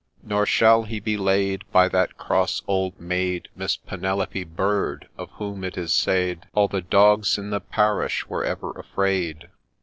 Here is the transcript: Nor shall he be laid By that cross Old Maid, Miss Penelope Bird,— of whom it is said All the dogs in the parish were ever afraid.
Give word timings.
Nor 0.23 0.47
shall 0.47 0.81
he 0.81 0.99
be 0.99 1.15
laid 1.15 1.63
By 1.71 1.87
that 1.89 2.17
cross 2.17 2.63
Old 2.67 2.99
Maid, 2.99 3.49
Miss 3.55 3.77
Penelope 3.77 4.45
Bird,— 4.45 5.07
of 5.19 5.29
whom 5.33 5.63
it 5.63 5.77
is 5.77 5.93
said 5.93 6.47
All 6.55 6.67
the 6.67 6.81
dogs 6.81 7.37
in 7.37 7.51
the 7.51 7.61
parish 7.61 8.25
were 8.25 8.43
ever 8.43 8.71
afraid. 8.71 9.49